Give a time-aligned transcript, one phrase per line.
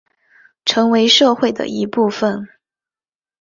[0.65, 2.49] 成为社会的一部分